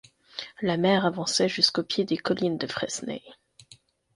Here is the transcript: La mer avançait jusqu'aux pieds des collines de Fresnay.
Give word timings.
La 0.63 0.77
mer 0.77 1.05
avançait 1.05 1.47
jusqu'aux 1.47 1.83
pieds 1.83 2.05
des 2.05 2.17
collines 2.17 2.57
de 2.57 2.65
Fresnay. 2.65 3.21